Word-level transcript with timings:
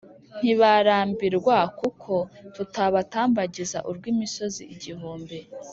Ntibarambirwa 0.39 1.57
kuko 1.79 2.13
tubatambagiza 2.73 3.77
urw'imisozi 3.89 4.63
igihumbi 4.73 5.37